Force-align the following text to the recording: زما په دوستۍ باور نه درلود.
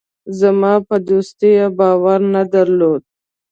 زما 0.39 0.73
په 0.87 0.95
دوستۍ 1.09 1.53
باور 1.77 2.19
نه 2.33 2.43
درلود. 2.53 3.03